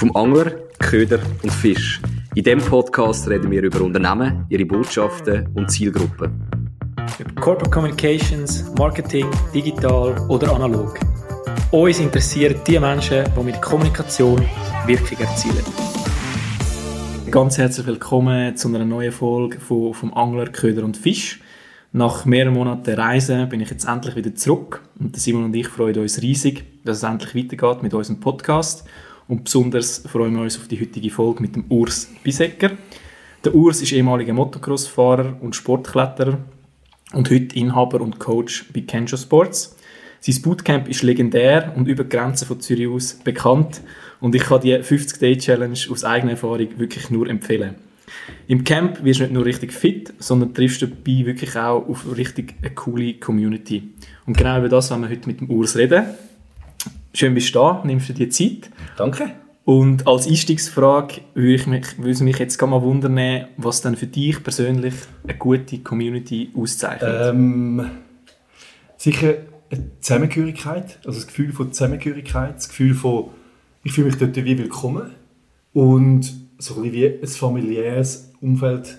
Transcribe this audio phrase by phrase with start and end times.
[0.00, 2.00] Vom Angler, Köder und Fisch.
[2.34, 6.42] In diesem Podcast reden wir über Unternehmen, ihre Botschaften und Zielgruppen.
[7.18, 10.98] Über Corporate Communications, Marketing, digital oder analog.
[11.70, 14.42] Uns interessieren die Menschen, die mit Kommunikation
[14.86, 15.66] Wirkung erzielen.
[17.30, 21.42] Ganz herzlich willkommen zu einer neuen Folge von, vom Angler, Köder und Fisch.
[21.92, 25.98] Nach mehreren Monaten Reise bin ich jetzt endlich wieder zurück und Simon und ich freuen
[25.98, 28.86] uns riesig, dass es endlich weitergeht mit unserem Podcast
[29.30, 32.72] und besonders freuen wir uns auf die heutige Folge mit dem Urs Bisecker.
[33.44, 36.38] Der Urs ist ehemaliger Motocross-Fahrer und Sportkletterer
[37.12, 39.76] und heute Inhaber und Coach bei Kenjo Sports.
[40.18, 43.82] Sein Bootcamp ist legendär und über die Grenzen von Zürich aus bekannt
[44.18, 47.76] und ich kann die 50-Day-Challenge aus eigener Erfahrung wirklich nur empfehlen.
[48.48, 52.56] Im Camp wirst du nicht nur richtig fit, sondern triffst dabei wirklich auch auf richtig
[52.62, 53.90] eine coole Community.
[54.26, 56.04] Und genau über das wollen wir heute mit dem Urs reden.
[57.12, 58.70] Schön bist du da, nimmst du dir Zeit.
[58.96, 59.32] Danke.
[59.64, 64.06] Und als Einstiegsfrage würde, ich mich, würde es mich jetzt mal wundern, was dann für
[64.06, 64.94] dich persönlich
[65.24, 67.30] eine gute Community auszeichnet.
[67.30, 67.90] Ähm,
[68.96, 69.34] sicher
[69.70, 73.26] eine Zusammengehörigkeit, also das Gefühl von Zusammengehörigkeit, das Gefühl von,
[73.84, 75.10] ich fühle mich dort wie willkommen
[75.72, 78.98] und so ein wie ein familiäres Umfeld,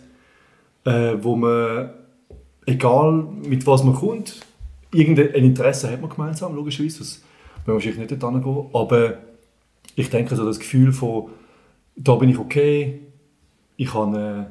[0.86, 1.92] äh, wo man,
[2.66, 4.40] egal mit was man kommt,
[4.94, 7.22] irgendein Interesse hat man gemeinsam, logischerweise, das
[7.66, 9.17] wir wahrscheinlich nicht dort gehen, aber
[9.95, 11.30] ich denke, so das Gefühl von,
[11.95, 13.02] da bin ich okay,
[13.78, 14.48] ich habe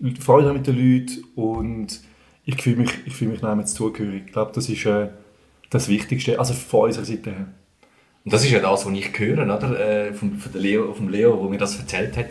[0.00, 2.00] äh, Freude mit den Leuten und
[2.44, 4.24] ich fühle mich, ich fühle mich jetzt zugehörig.
[4.26, 5.08] Ich glaube, das ist äh,
[5.70, 7.46] das Wichtigste, also von unserer Seite her.
[8.24, 9.80] Und das ist ja das, was ich höre, oder?
[9.80, 12.26] Äh, von, von Leo, vom Leo, wo mir das erzählt hat,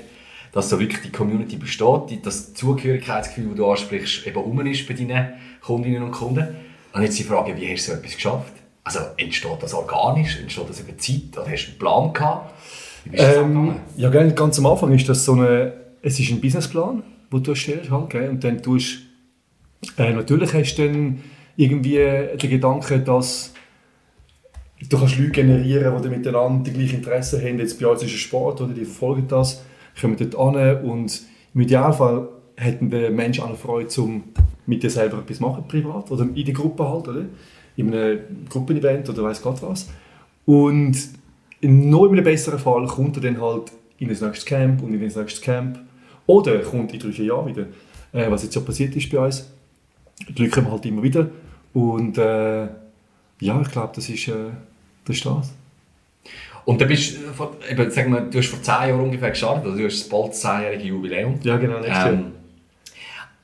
[0.51, 5.33] dass so wirklich die Community besteht, das Zugehörigkeitsgefühl, das du ansprichst, eben ist bei deinen
[5.61, 6.47] Kundinnen und Kunden.
[6.93, 8.53] Und jetzt die Frage, wie hast du so etwas geschafft?
[8.83, 12.53] Also entsteht das organisch, entsteht das über Zeit, oder hast du einen Plan gehabt?
[13.13, 17.43] Ähm, ja, gell, ganz am Anfang ist das so eine, es ist ein Businessplan, den
[17.43, 18.99] du erstellst, halt, gell, und dann tust,
[19.97, 21.21] äh, natürlich hast du dann
[21.55, 23.53] irgendwie den Gedanken, dass
[24.89, 27.59] du kannst Leute generieren, die miteinander die gleichen Interessen haben.
[27.59, 29.63] Jetzt bei uns ist es Sport, oder die verfolgen das,
[29.99, 31.21] kommen dort an und
[31.53, 34.23] im Idealfall hätten die Menschen auch Freude, um
[34.65, 37.25] mit dir selber etwas machen, privat, oder in der Gruppe halt, oder?
[37.75, 39.89] In einem Gruppenevent oder weiß Gott was.
[40.45, 40.97] Und
[41.61, 45.01] noch in einem besseren Fall kommt er dann halt in ein nächstes Camp und in
[45.01, 45.79] ein nächstes Camp.
[46.25, 47.67] Oder er kommt in drei, vier Jahren wieder.
[48.13, 49.49] Äh, was jetzt ja passiert ist bei uns.
[50.27, 51.29] Die Leute kommen halt immer wieder.
[51.73, 52.67] Und äh,
[53.39, 54.51] ja, ich glaube, das ist, äh,
[55.05, 55.53] das ist das.
[56.65, 59.77] Und dann bist äh, eben, sagen wir, du hast vor zehn Jahren ungefähr gestartet, also
[59.77, 61.39] du hast das bald zehnjährige Jubiläum.
[61.43, 62.31] Ja, genau, nächstes ähm, Jahr.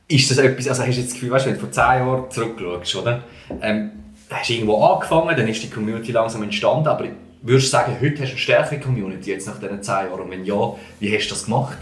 [0.09, 1.83] Ist das etwas, also hast du jetzt das Gefühl, weißt du, wenn du vor zehn
[1.83, 3.23] Jahren zurückschaust, oder?
[3.61, 3.91] Ähm,
[4.29, 7.05] hast irgendwo angefangen, dann ist die Community langsam entstanden, aber
[7.41, 10.21] würdest du sagen, heute hast du eine stärkere Community, jetzt nach diesen zehn Jahren?
[10.21, 11.77] Und wenn ja, wie hast du das gemacht?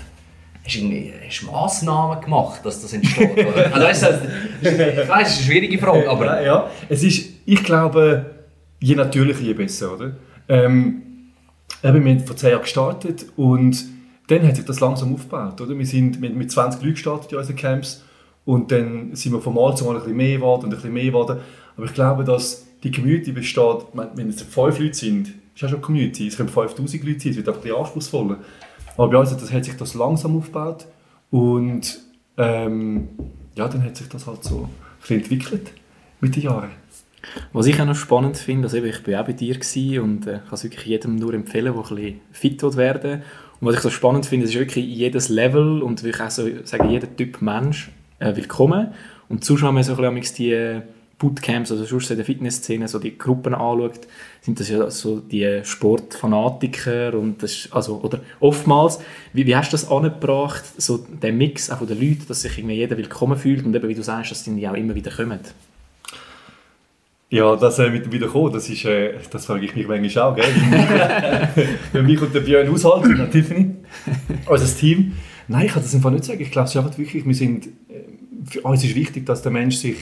[0.64, 3.38] Hast du, hast du Massnahmen gemacht, dass das entsteht?
[3.38, 3.74] Oder?
[3.74, 6.42] also, weißt du, ich weiß, es ist eine schwierige Frage, aber...
[6.42, 8.26] Ja, es ist, ich glaube,
[8.80, 10.16] je natürlicher, je besser, oder?
[10.48, 11.32] Ähm,
[11.84, 13.86] eben, wir haben vor zehn Jahren gestartet und
[14.28, 15.78] dann hat sich das langsam aufgebaut, oder?
[15.78, 18.04] Wir sind mit, mit 20 Leuten gestartet in unseren Camps
[18.44, 20.94] und dann sind wir von Mal zu Mal ein bisschen mehr geworden und ein bisschen
[20.94, 21.40] mehr geworden.
[21.78, 25.78] Aber ich glaube, dass die Community besteht, wenn es fünf Leute sind, ist ja schon
[25.78, 28.38] eine Community, es können 5000 Leute sein, es wird einfach ein bisschen anspruchsvoller.
[28.98, 30.86] Aber bei uns das, hat sich das langsam aufgebaut
[31.32, 32.00] und
[32.38, 33.10] ähm,
[33.56, 34.70] ja, dann hat sich das halt so
[35.10, 35.72] entwickelt
[36.22, 36.72] mit den Jahren.
[37.54, 39.58] Was ich auch noch spannend finde, also ich war auch bei dir
[40.04, 43.24] und äh, kann es wirklich jedem nur empfehlen, der ein bisschen fit werden
[43.60, 46.90] Und was ich so spannend finde, ist wirklich jedes Level und wirklich auch so, sagen,
[46.90, 48.90] jeder Typ Mensch äh, willkommen.
[49.28, 50.82] Und zuschauen wir so ein bisschen die
[51.18, 54.02] Bootcamps, also sonst in der Fitnessszene, so die Gruppen anschaut,
[54.42, 59.00] sind das ja so die Sportfanatiker und das, also, oder oftmals,
[59.32, 62.58] wie, wie hast du das angebracht, so den Mix auch von den Leuten, dass sich
[62.58, 65.40] irgendwie jeder willkommen fühlt und eben, wie du sagst, dass die auch immer wieder kommen?
[67.30, 70.36] Ja, das äh, mit dem Wiederkommen, das ist, äh, das frage ich mich manchmal auch,
[70.36, 70.46] gell?
[71.92, 73.76] Für mich und der Björn aushalten, und Tiffany,
[74.46, 75.14] unser Team.
[75.48, 76.42] Nein, ich kann das einfach nicht sagen.
[76.42, 78.04] Ich glaube, es ist einfach wirklich, wir sind, äh,
[78.46, 79.98] für uns ist wichtig, dass der Mensch sich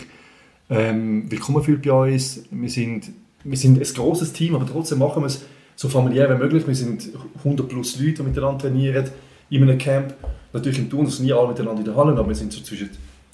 [0.73, 2.43] ähm, willkommen fühlt bei uns.
[2.49, 3.11] Wir sind,
[3.43, 6.65] wir sind ein grosses Team, aber trotzdem machen wir es so familiär wie möglich.
[6.65, 7.09] Wir sind
[7.39, 9.09] 100 plus Leute, die miteinander trainieren
[9.51, 10.15] in einem Camp.
[10.51, 12.89] Natürlich im also nie alle miteinander in der Halle, aber wir sind so zwischen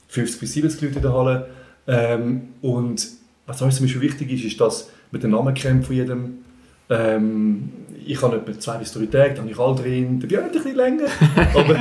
[0.10, 1.50] 50 bis 70 Leute in der Halle.
[1.88, 3.08] Ähm, und
[3.46, 6.40] was uns zum Beispiel wichtig ist, ist, dass wir den Namen kennen von jedem.
[6.90, 7.70] Ähm,
[8.06, 10.20] ich habe etwa zwei bis drei Tage, dann habe ich alle drin.
[10.20, 11.08] Der Björn ein bisschen länger,
[11.54, 11.76] aber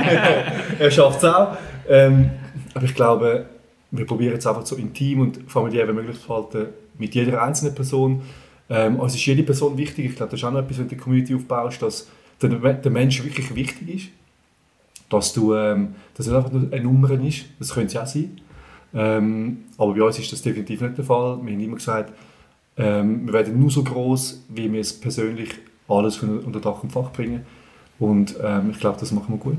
[0.79, 1.57] er schafft es auch.
[1.89, 2.29] Ähm,
[2.73, 3.45] aber ich glaube,
[3.91, 7.73] wir probieren jetzt einfach so intim und familiär wie möglich zu verhalten mit jeder einzelnen
[7.73, 8.21] Person.
[8.69, 10.05] Ähm, also ist jede Person wichtig.
[10.05, 12.07] Ich glaube, das ist auch noch etwas, wenn du die Community aufbaust, dass
[12.41, 14.07] der, der Mensch wirklich wichtig ist.
[15.09, 18.39] Dass du, ähm, dass es einfach nur eine Nummer ist, das könnte es auch sein.
[18.93, 21.39] Ähm, aber bei uns ist das definitiv nicht der Fall.
[21.43, 22.13] Wir haben immer gesagt,
[22.77, 25.49] ähm, wir werden nur so groß, wie wir es persönlich
[25.87, 27.45] alles unter Dach und Fach bringen.
[27.97, 29.57] Und ähm, ich glaube, das machen wir gut.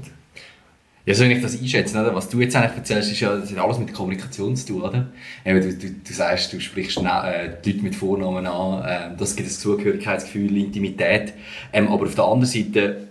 [1.06, 2.14] Ja, so ich das einschätzen, oder?
[2.14, 5.06] was du jetzt eigentlich erzählst, ist ja, das hat alles mit Kommunikation zu tun, oder?
[5.47, 9.49] Eben, du, du, du sagst, du sprichst äh, Leute mit Vornamen an, äh, das gibt
[9.49, 11.32] ein Zugehörigkeitsgefühl, Intimität.
[11.73, 13.08] Ähm, aber auf der anderen Seite,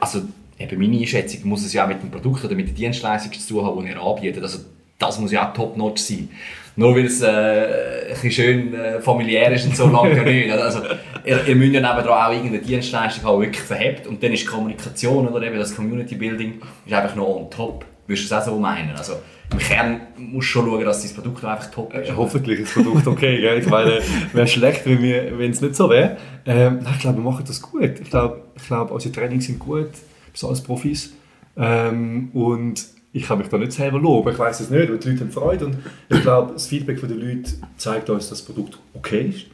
[0.00, 0.22] also
[0.58, 3.54] eben meine Einschätzung muss es ja auch mit dem Produkt oder mit der Dienstleistung zu
[3.54, 4.42] tun haben, die ihr anbietet.
[4.42, 4.58] Also
[4.98, 6.28] das muss ja auch top-notch sein.
[6.76, 10.50] Nur weil es äh, schön äh, familiär ist und so lange nicht.
[10.50, 10.80] Also,
[11.24, 14.06] ihr, ihr müsst ja nebenan auch irgendeine Dienstleistung haben, die wirklich verhebt.
[14.06, 17.84] Und dann ist Kommunikation oder eben das Community Building ist einfach noch on top.
[18.06, 18.90] Würdest du es auch so meinen?
[18.96, 19.14] Also,
[19.52, 22.08] im Kern musst du schon schauen, dass dein Produkt einfach top ist.
[22.08, 23.40] Äh, hoffentlich ist das Produkt okay.
[23.40, 23.58] Gell?
[23.58, 24.00] Ich meine,
[24.32, 26.16] wäre schlecht, wenn es nicht so wäre.
[26.44, 28.00] Ähm, ich glaube, wir machen das gut.
[28.00, 29.90] Ich glaube, ich glaube unsere Trainings sind gut.
[29.90, 29.90] Wir
[30.34, 31.12] sind alles Profis.
[31.56, 35.08] Ähm, und ich kann mich da nicht selber loben, ich weiß es nicht, aber die
[35.08, 35.76] Leute haben Freude und
[36.08, 39.46] ich glaube, das Feedback der Leute zeigt uns, dass das Produkt okay ist.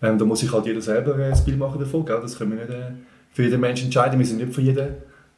[0.00, 2.18] Ähm, da muss sich halt jeder selber äh, ein Bild machen davon, gell?
[2.22, 2.92] das können wir nicht äh,
[3.32, 4.88] für jeden Menschen entscheiden, wir sind nicht für jeden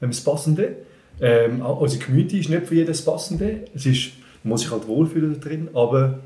[0.01, 0.77] ähm, das Passende.
[1.21, 4.13] Ähm, unsere Community ist nicht für jeden das Passende, es ist,
[4.45, 6.21] man muss sich halt wohlfühlen da drin, aber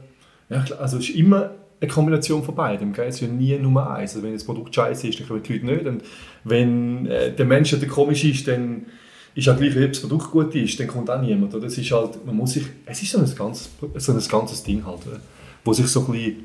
[0.51, 2.93] ja, also es ist immer eine Kombination von beidem.
[2.93, 3.07] Gell?
[3.07, 4.15] Es ist ja nie Nummer eins.
[4.15, 5.87] Also wenn das Produkt scheiße ist, dann kommen die Leute nicht.
[5.87, 6.03] Und
[6.45, 8.87] wenn äh, der Mensch der komisch ist, dann
[9.39, 11.55] ist ja gleich, ob das Produkt gut ist, dann kommt auch niemand.
[11.55, 11.67] Oder?
[11.67, 14.85] Es ist halt, man muss sich, es ist so ein ganzes, so ein ganzes Ding
[14.85, 15.21] halt, oder?
[15.65, 16.45] wo sich so ein bisschen,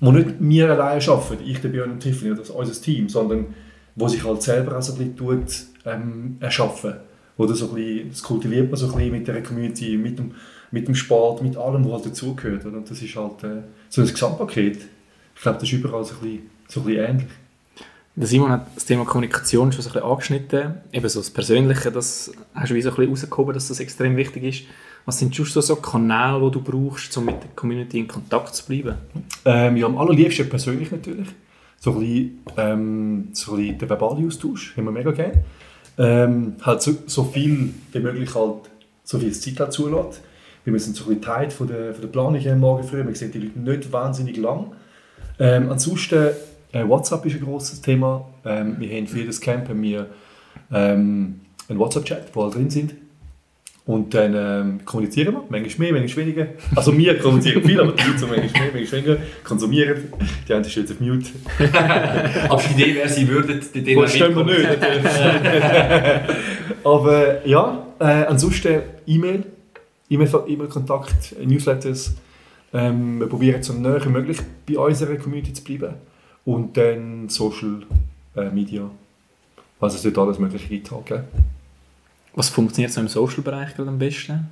[0.00, 3.46] wo nicht wir alleine arbeiten, ich, der Björn und Tiffany oder unser Team, sondern
[3.94, 6.94] wo sich halt selber auch so ein bisschen tut, ähm, erschaffen.
[7.36, 10.32] Oder so ein bisschen, das kultiviert man so ein bisschen mit der Community, mit dem,
[10.70, 12.64] mit dem Sport, mit allem, was halt dazugehört.
[12.64, 14.78] Und das ist halt äh, so ein Gesamtpaket.
[15.34, 17.28] Ich glaube, das ist überall so ein bisschen, so ein bisschen ähnlich.
[18.16, 20.74] Der Simon hat das Thema Kommunikation schon so ein bisschen angeschnitten.
[20.92, 24.16] Eben so das Persönliche, das hast du wie so ein bisschen rausgehoben, dass das extrem
[24.16, 24.62] wichtig ist.
[25.04, 28.66] Was sind schon so Kanäle, die du brauchst, um mit der Community in Kontakt zu
[28.66, 28.94] bleiben?
[29.44, 31.28] Ähm, ja, am allerliebsten persönlich natürlich.
[31.80, 35.44] So ein bisschen, ähm, so ein bisschen der verbale Austausch, haben wir mega gerne.
[35.98, 38.70] Ähm, halt so, so viel wie möglich halt,
[39.02, 40.22] so viel Zeit halt zulässt.
[40.64, 43.04] Wir sind so ein bisschen Teil von der, von der Planung am Morgen früh.
[43.04, 44.72] Wir sehen die Leute nicht wahnsinnig lang.
[45.38, 46.30] Ähm, ansonsten
[46.74, 48.28] äh, WhatsApp ist ein großes Thema.
[48.44, 50.06] Ähm, wir haben für jedes Camp wir,
[50.72, 52.94] ähm, einen WhatsApp-Chat, wo alle drin sind.
[53.86, 56.46] Und dann ähm, kommunizieren wir, manchmal mehr, manchmal weniger.
[56.74, 59.18] Also wir kommunizieren viel, aber die Leute manchmal mehr, manchmal weniger.
[59.44, 60.04] Konsumieren.
[60.48, 61.28] Die einen stehen jetzt auf Mute.
[62.48, 64.66] aber die Idee wäre, sie würden den Das stimmt wir nicht.
[66.84, 69.44] aber ja, äh, ansonsten E-Mail,
[70.08, 72.14] E-Mail-Kontakt, Newsletters.
[72.72, 75.96] Ähm, wir probieren so nah wie möglich bei unserer Community zu bleiben.
[76.44, 77.82] Und dann Social
[78.36, 78.90] äh, Media,
[79.80, 80.90] was es dort alles Mögliche gibt.
[80.90, 81.24] Halt,
[82.34, 84.50] Was funktioniert so im Social-Bereich am besten?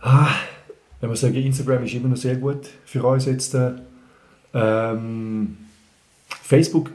[0.00, 0.30] Ah,
[1.00, 3.54] wenn wir sagen, Instagram ist immer noch sehr gut für uns jetzt.
[3.54, 3.72] Äh,
[4.52, 5.56] ähm,
[6.42, 6.90] Facebook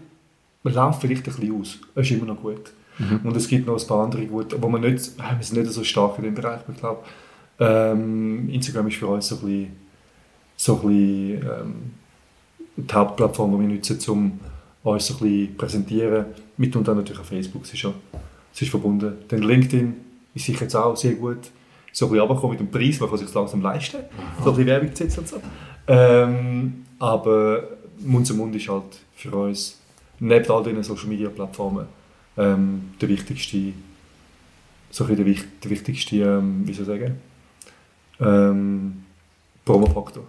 [0.64, 1.80] läuft vielleicht ein bisschen aus.
[1.96, 2.72] Ist immer noch gut.
[2.98, 3.22] Mhm.
[3.24, 5.84] Und es gibt noch ein paar andere gut, wo wir nicht, wir sind nicht so
[5.84, 7.04] stark in dem Bereich, ich glaube,
[7.60, 9.76] ähm, Instagram ist für uns so ein bisschen,
[10.58, 11.92] so ein bisschen ähm,
[12.78, 14.40] die Hauptplattform, die wir nutzen, um
[14.84, 16.26] uns ein bisschen präsentieren.
[16.58, 17.94] Mit und dann natürlich auf Facebook, es ist, ja,
[18.54, 19.14] es ist verbunden.
[19.28, 19.94] Dann LinkedIn
[20.34, 21.38] ist sicher jetzt auch sehr gut.
[21.92, 24.44] So ein bisschen runtergekommen mit dem Preis, man kann sich langsam leisten, Aha.
[24.44, 25.42] so ein bisschen Werbung zu setzen und so.
[25.88, 27.64] Ähm, aber
[28.00, 29.80] Mund zu Mund ist halt für uns,
[30.20, 31.86] neben all diesen Social Media Plattformen,
[32.38, 33.74] ähm, der wichtigste,
[34.90, 37.16] so ein der, der wichtigste, ähm, wie soll ich sagen,
[38.20, 39.04] ähm,
[39.64, 40.24] Promo-Faktor.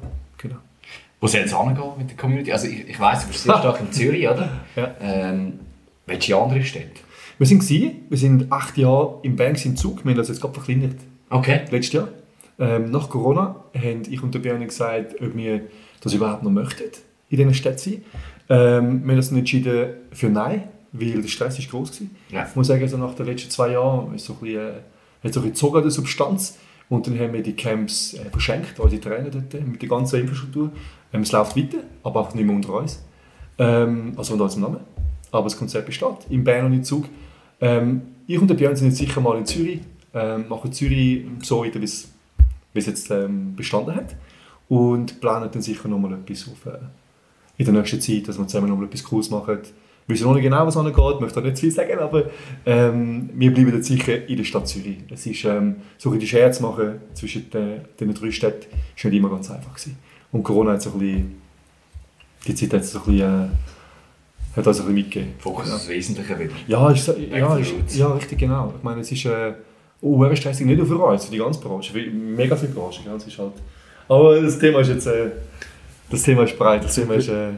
[1.20, 2.52] Wo soll es hingehen mit der Community?
[2.52, 4.60] Also ich, ich weiss, du bist sehr stark in Zürich, oder?
[4.76, 4.94] Ja.
[5.00, 5.60] Ähm,
[6.06, 7.00] welche andere Städte?
[7.38, 10.40] Wir sind gewesen, wir sind acht Jahre im Banks im Zug, wir haben das jetzt
[10.40, 10.96] gerade verkleinert.
[11.28, 11.62] Okay.
[11.70, 12.08] Letztes Jahr.
[12.58, 15.62] Ähm, nach Corona haben ich und der Björn gesagt, ob wir
[16.00, 16.84] das überhaupt noch möchten,
[17.28, 18.04] in diesen Städten sein.
[18.48, 22.08] Ähm, wir haben uns entschieden für Nein, weil der Stress ist groß war.
[22.30, 22.46] Ja.
[22.48, 24.72] Ich muss sagen, also nach den letzten zwei Jahren ist so ein bisschen, äh,
[25.24, 26.58] hat so ein bisschen gezogen, die Substanz.
[26.88, 30.20] Und dann haben wir die Camps äh, verschenkt, unsere Trainer dort, äh, mit der ganzen
[30.20, 30.70] Infrastruktur.
[31.12, 33.02] Ähm, es läuft weiter, aber auch nicht mehr unter uns.
[33.58, 34.80] Ähm, also unter unserem Namen.
[35.32, 36.26] Aber das Konzept besteht.
[36.30, 37.06] In Bern und in Zug.
[37.60, 39.80] Ähm, ich und der Björn sind jetzt sicher mal in Zürich.
[40.14, 42.06] Ähm, machen Zürich so weiter, wie es
[42.74, 44.14] jetzt ähm, bestanden hat.
[44.68, 46.78] Und planen dann sicher nochmal etwas auf, äh,
[47.58, 49.58] in der nächsten Zeit, dass wir zusammen nochmal etwas Cooles machen
[50.06, 52.24] wissen noch nicht genau, was angeht, ich möchte da nicht zu viel sagen, aber
[52.64, 54.98] ähm, wir bleiben jetzt sicher in der Stadt Zürich.
[55.12, 59.30] Es ist, ähm, so die Scherz machen zwischen den, den drei Städten ist nicht immer
[59.30, 59.98] ganz einfach gewesen.
[60.32, 61.42] Und Corona hat so ein bisschen,
[62.46, 65.34] die Zeit hat so ein bisschen, äh, hat uns ein bisschen mitgegeben.
[65.38, 66.52] Fokus aufs Wesentliche wieder.
[66.68, 68.74] Ja, ist, ja, ist, ja, richtig genau.
[68.76, 69.54] Ich meine, es ist äh,
[70.00, 73.04] oh, stressig, nicht nur für uns, für die ganze Branche, für mega viele Branchen.
[73.04, 73.16] Gell?
[73.16, 73.52] Es ist halt,
[74.08, 75.30] aber das Thema ist jetzt, äh,
[76.10, 77.50] das Thema ist breit, das Thema ist, äh,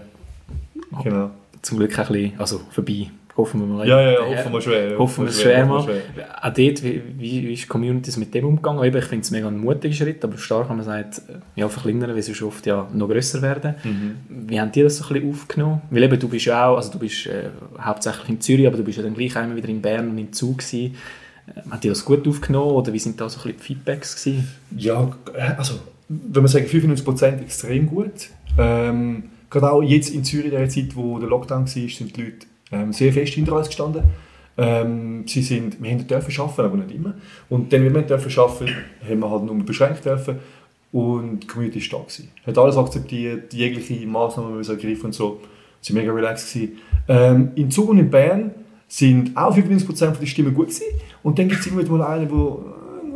[1.05, 1.31] genau.
[1.63, 3.11] Zum Glück ein bisschen, also vorbei.
[3.39, 3.87] Hoffen wir mal.
[3.87, 4.99] Ja, ja, ja, hoffen wir schwer.
[4.99, 5.87] Hoffen wir es schwer mal.
[5.87, 6.03] wir
[6.43, 8.83] Auch dort, wie, wie ist die Community mit dem umgegangen?
[8.83, 11.69] Eben, ich finde es mega ein mutiger Schritt, aber stark, wenn man sagt, äh, ja,
[11.69, 13.77] verkleinern, weil schon oft ja noch grösser werden.
[13.85, 14.17] Mhm.
[14.49, 15.83] Wie haben die das so ein bisschen aufgenommen?
[15.89, 17.51] Weil eben, du bist ja auch, also du bist äh,
[17.81, 20.33] hauptsächlich in Zürich, aber du bist ja dann gleich einmal wieder in Bern und in
[20.33, 20.97] Zug gewesen.
[21.47, 24.17] Äh, Haben die das gut aufgenommen oder wie sind da so ein bisschen die Feedbacks
[24.17, 24.49] gewesen?
[24.77, 25.75] Ja, äh, also,
[26.09, 28.31] wenn man sagen, 95% extrem gut.
[28.59, 32.23] Ähm, gerade auch jetzt in Zürich, in der Zeit, wo der Lockdown war, sind die
[32.23, 34.05] Leute ähm, sehr fest hinter uns gestanden.
[34.57, 37.15] Ähm, sie sind, wir dürfen arbeiten, aber nicht immer.
[37.49, 38.75] Und dann, wenn wir dürfen arbeiten,
[39.09, 40.39] haben wir halt nur beschränkt dürfen.
[40.91, 42.05] Und die Community war da.
[42.05, 42.29] Gewesen.
[42.47, 45.41] Hat alles akzeptiert, jegliche Massnahmen müssen ergriffen und so.
[45.81, 46.59] Sie waren mega relaxed.
[47.09, 48.51] Ähm, in Zug und in Bern
[48.89, 50.87] sind auch 95% von den Stimmen gut gewesen.
[51.23, 52.39] Und dann gibt es immer mal einen, der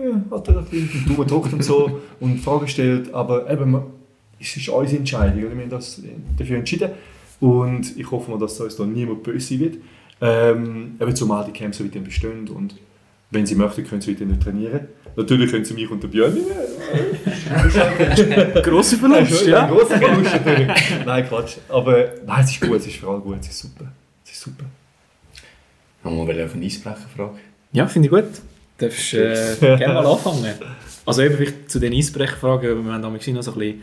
[0.05, 3.13] äh, hat er ein bisschen Daumen drückt und so und Fragen stellt.
[3.15, 3.77] Aber eben,
[4.43, 5.43] es ist unsere Entscheidung.
[5.43, 6.01] Wir haben das
[6.37, 6.91] dafür entschieden.
[7.41, 9.77] Und ich hoffe mal, dass uns da niemand böse sein wird.
[10.21, 12.77] Ähm, eben zumal die Camps so weiterhin bestehen und
[13.33, 14.89] wenn sie möchten, können sie weiterhin trainieren.
[15.17, 16.45] Natürlich können sie mich und den Björn mehr.
[18.63, 19.65] Grosser Nein, Verlust, ja.
[19.65, 20.69] Ein grosser Verlust natürlich.
[21.05, 21.57] Nein, Quatsch.
[21.69, 23.93] Aber nein, es ist gut, es ist für alle gut, es ist super.
[24.25, 24.65] Es ist super.
[26.05, 27.39] Haben wir mal auf eine Eisbrecherfrage?
[27.73, 28.25] Ja, finde ich gut.
[28.79, 30.55] Du darfst äh, gerne mal anfangen.
[31.05, 33.83] Also eben vielleicht zu den Eisbrecherfragen, wir haben damals noch so ein bisschen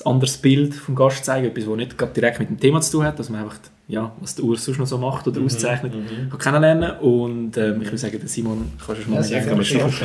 [0.00, 2.92] ein anderes Bild vom Gast zeigen, etwas, das nicht gerade direkt mit dem Thema zu
[2.92, 5.92] tun hat, dass man einfach, ja, was der Urs sonst noch so macht oder auszeichnet,
[6.30, 6.98] kann kennenlernen.
[7.00, 9.58] Und ähm, ich würde sagen, der Simon, kannst du schon mal sehr sagen,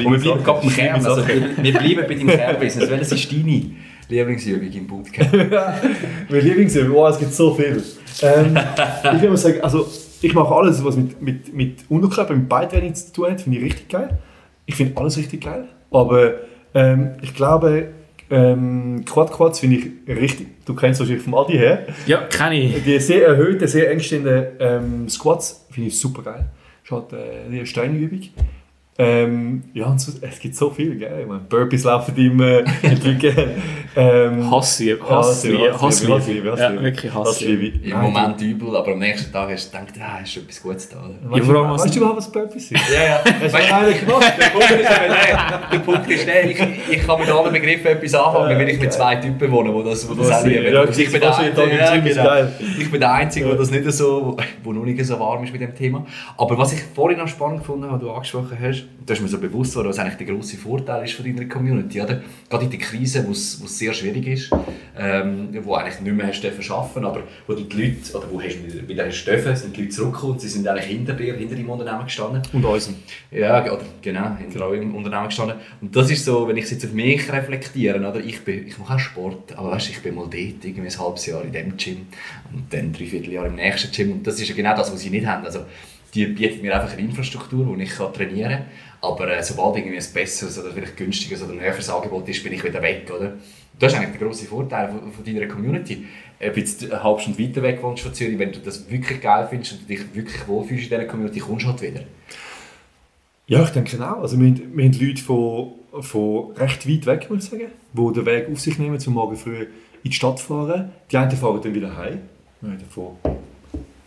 [0.06, 1.06] Und wir bleiben gerade beim Kern.
[1.06, 2.90] Also, wir wir bleiben bei deinem Kernbusiness.
[2.90, 3.72] Welches ist deine
[4.10, 5.34] Lieblingsübung im Bootcamp?
[6.30, 7.84] Mein Lieblingsübung, oh, es gibt so viel.
[8.22, 8.58] Ähm,
[9.04, 9.88] ich würde mal sagen, also
[10.22, 13.66] ich mache alles, was mit, mit, mit Unterkörper, mit Beintraining zu tun hat, finde ich
[13.66, 14.18] richtig geil.
[14.66, 15.68] Ich finde alles richtig geil.
[15.92, 16.36] Aber
[16.74, 17.90] ähm, ich glaube,
[18.30, 22.84] ähm, Quad finde ich richtig, du kennst wahrscheinlich vom Adi her, Ja, kenne ich.
[22.84, 26.46] die sehr erhöhten, sehr eng stehenden ähm, Squats finde ich super geil.
[26.90, 28.22] Das ist halt äh, eine strenge Übung.
[28.96, 31.22] Ähm, ja, und so, es gibt so viel, gell?
[31.22, 32.62] Ich meine, Burpees laufen immer,
[33.20, 33.56] gerne.
[33.96, 36.76] Ähm, Hassliebe, Hassliebe, Hassliebe, Hassliebe, Hassliebe.
[36.76, 37.72] Ja, wirklich Hassliebe.
[37.72, 37.90] Hassliebe.
[37.90, 40.90] Im Moment übel, aber am nächsten Tag hast du gedacht, ja, hast du etwas Gutes
[40.90, 40.98] da.
[40.98, 41.32] Oder?
[41.32, 42.82] Weißt, Ja, vor du, weißt du überhaupt, was Burpees sind?
[42.94, 43.20] Ja, ja.
[43.24, 44.34] Hast du Weißt du, einen gemacht?
[44.40, 46.60] der Punkt ist eben der, der Punkt ist der, ich,
[46.92, 50.08] ich kann mit allen Begriffen etwas anfangen, weil ich mit zwei Typen wohne, die das,
[50.08, 50.72] die das auch lieben.
[50.72, 52.48] Ja, Und ich, bin der, ja, ist genau.
[52.80, 55.62] ich bin der Einzige, der das nicht so, wo noch nicht so warm ist mit
[55.62, 56.06] dem Thema.
[56.38, 59.38] Aber was ich vorhin noch spannend gefunden habe, du angesprochen hast, da ist mir so
[59.38, 62.02] bewusst geworden, was eigentlich der grosse Vorteil ist von deiner Community.
[62.02, 62.22] Oder?
[62.50, 64.52] Gerade in der Krise, wo es sehr schwierig ist,
[64.98, 68.88] ähm, wo eigentlich nicht mehr hast arbeiten, aber wo die Leute, oder wo hast du
[68.88, 72.06] wieder hast dürfen, sind die Leute zurückgekommen, sie sind eigentlich hinter dir, hinter deinem Unternehmen
[72.06, 72.42] gestanden.
[72.54, 72.96] Und unseren.
[73.32, 75.58] Ja, oder, genau, hinter eurem Unternehmen gestanden.
[75.82, 78.20] Und das ist so, wenn ich jetzt auf mich reflektiere, oder?
[78.20, 81.26] Ich, bin, ich mache auch Sport, aber weißt, ich bin mal dort, irgendwie ein halbes
[81.26, 81.98] Jahr in diesem Gym
[82.54, 84.12] und dann drei Vierteljahr im nächsten Gym.
[84.14, 85.46] Und das ist ja genau das, was sie nicht haben.
[85.46, 85.66] Also,
[86.14, 88.66] die bieten mir einfach eine Infrastruktur, wo ich trainieren kann.
[89.02, 92.54] Aber äh, sobald irgendwie ein besseres oder vielleicht günstiges oder ein höheres Angebot ist, bin
[92.54, 93.34] ich wieder weg, oder?
[93.80, 96.06] Das ist eigentlich der grosse Vorteil von, von deiner Community.
[96.46, 99.48] Ob jetzt eine halbe Stunde weiter weg wohnst von Zürich, wenn du das wirklich geil
[99.50, 102.02] findest und dich wirklich wohlfühlst in dieser Community, kommst du halt wieder.
[103.48, 104.22] Ja, ich denke auch.
[104.22, 108.14] Also wir, haben- wir haben Leute von, von recht weit weg, muss ich sagen, die
[108.14, 109.64] den Weg auf sich nehmen, zum Morgen früh
[110.04, 110.92] in die Stadt fahren.
[111.12, 112.20] Die einen fahren dann wieder heim.
[112.62, 113.18] Wir haben von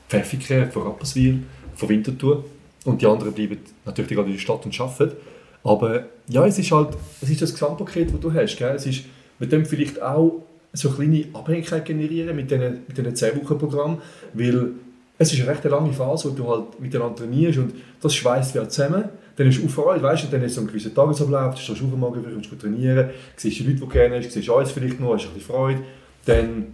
[0.09, 1.43] Pfäffiken, von Rapperswil,
[1.77, 2.45] von Winterthur.
[2.85, 5.17] Und die anderen bleiben natürlich gerade in der Stadt und arbeiten.
[5.65, 6.91] Aber ja, es ist halt
[7.21, 8.57] es ist das Gesamtpaket, das du hast.
[8.57, 8.75] Gell?
[8.75, 9.05] Es ist
[9.39, 10.43] mit dem vielleicht auch
[10.73, 13.99] so eine kleine Abhängigkeit generieren mit diesen mit diesen 10 Wochen Programm,
[14.33, 14.71] weil
[15.19, 18.69] es ist eine recht lange Phase, wo du halt miteinander trainierst und das schweißt wir
[18.69, 19.05] zusammen.
[19.37, 22.01] Dann ist Freude, weißt du, dann ist so ein gewisser Tagesablauf, du stehst auf am
[22.01, 25.27] Morgen, kommst du trainieren, siehst die Leute, die du kennst, siehst uns vielleicht noch, hast
[25.27, 25.81] ein bisschen Freude.
[26.25, 26.67] Dann,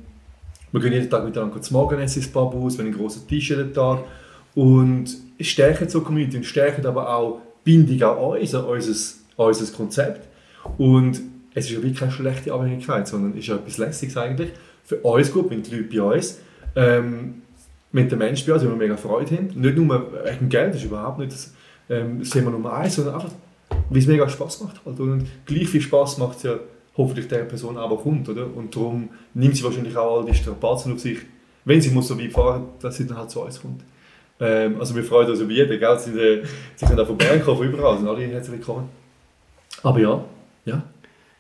[0.71, 3.75] wir gehen jeden Tag miteinander zum Morgenessen ins Babus, wir haben einen grossen Tisch jeden
[3.75, 4.05] Tag
[4.55, 8.95] und es stärkt so Community und stärkt aber auch Bindung an uns, an unser,
[9.37, 10.29] unser Konzept.
[10.79, 11.21] Und
[11.55, 14.51] es ist ja wirklich keine schlechte Abhängigkeit, sondern es ist ja etwas Lässiges eigentlich.
[14.85, 16.39] Für uns gut, wenn die Leute bei uns,
[16.75, 17.43] ähm,
[17.93, 19.49] mit den Menschen bei uns, wenn wir mega Freude haben.
[19.55, 21.53] Nicht nur wegen Geld, das ist überhaupt nicht das,
[21.91, 23.31] ähm, Thema Nummer eins, sondern einfach,
[23.91, 24.81] weil es mega Spaß macht.
[24.85, 24.99] Halt.
[24.99, 26.59] Und gleich viel Spaß macht es ja
[26.97, 28.47] hoffentlich der Person aber kommt, oder?
[28.55, 31.19] Und darum nimmt sie wahrscheinlich auch all die Strapazen auf sich,
[31.65, 33.83] wenn sie muss so weit fahren, dass sie dann halt zu uns kommt.
[34.43, 35.99] Ähm, also wir freuen uns über jeden, gell?
[35.99, 36.43] Sie, äh,
[36.75, 38.89] sie können auch von Bern kommen, von überall, sind alle herzlich willkommen.
[39.83, 40.25] Aber ja,
[40.65, 40.83] ja.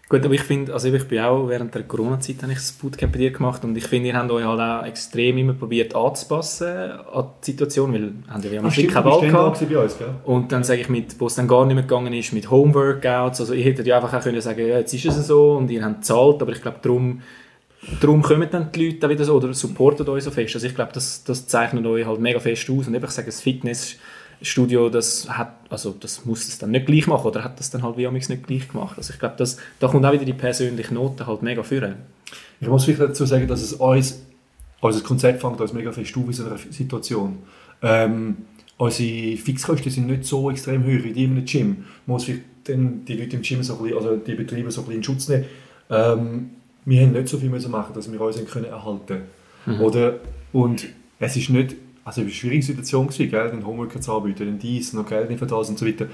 [0.09, 3.13] Gut, aber ich finde, also ich bin auch während der Corona-Zeit habe ich das Bootcamp
[3.13, 6.69] bei dir gemacht und ich finde, ihr habt euch halt auch extrem immer probiert anzupassen
[6.69, 9.33] an die Situation, weil haben ja wir haben Ah, stimmt, keine du bist Wahl dann
[9.33, 9.71] da gehabt.
[9.73, 10.09] bei uns, gell?
[10.25, 13.41] Und dann sage ich mit, wo es dann gar nicht mehr gegangen ist, mit Homeworkouts,
[13.41, 15.83] also ich hätte ja einfach auch können sagen, ja, jetzt ist es so und ihr
[15.83, 17.23] habt gezahlt, aber ich glaube, darum,
[18.01, 20.55] darum kommen dann die Leute auch wieder so oder supporten euch so fest.
[20.55, 23.27] Also ich glaube, das, das zeichnet euch halt mega fest aus und eben, ich sage,
[23.27, 27.71] das Fitnessstudio, das hat, also das muss es dann nicht gleich machen oder hat das
[27.71, 28.97] dann halt wie amigs nicht gleich gemacht.
[28.97, 31.97] Also ich glaube, das, da kommt auch wieder die persönliche Note halt mega führen.
[32.61, 34.23] Ich muss vielleicht dazu sagen, dass es uns,
[34.81, 37.39] unser Konzept fängt uns mega fest auf in so einer Situation.
[37.83, 38.37] Ähm,
[38.77, 41.69] unsere Fixkosten sind nicht so extrem hoch wie die in einem Gym.
[42.07, 44.83] Man muss vielleicht dann die Leute im Gym, so ein bisschen, also die Betriebe so
[44.83, 45.45] ein bisschen in Schutz nehmen.
[45.91, 46.51] Ähm,
[46.85, 49.23] wir haben nicht so viel müssen machen, dass wir uns können erhalten
[49.81, 50.15] Oder
[50.53, 50.87] Und
[51.19, 53.51] es ist nicht, also es war eine schwierige Situation, gewesen, gell?
[53.51, 56.07] den Homework zu anbieten, den dies, noch Geld nicht für das und so weiter.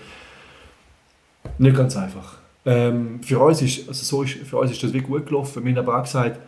[1.58, 2.38] Nicht ganz einfach.
[2.66, 5.64] Ähm, für, uns ist, also so ist, für uns ist das wie gut gelaufen.
[5.64, 6.38] Wir haben aber auch gesagt,